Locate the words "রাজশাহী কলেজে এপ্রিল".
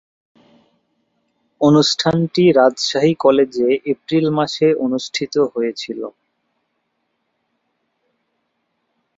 2.51-4.25